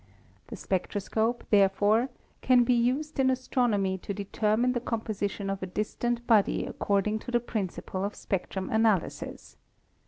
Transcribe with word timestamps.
The 0.47 0.55
spectroscope, 0.55 1.43
therefore, 1.51 2.09
can 2.41 2.63
be 2.63 2.73
used 2.73 3.19
in 3.19 3.29
astronomy 3.29 3.99
to 3.99 4.15
determine 4.15 4.73
the 4.73 4.79
composition 4.79 5.47
of 5.47 5.61
a 5.61 5.67
distant 5.67 6.25
body 6.25 6.65
according 6.65 7.19
to 7.19 7.29
the 7.29 7.39
principles 7.39 8.05
of 8.07 8.15
spectrum 8.15 8.71
analysis. 8.71 9.57